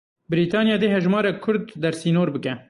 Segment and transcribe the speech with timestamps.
[0.31, 2.53] Brîtanya dê hejmarek Kurd dersînor bike.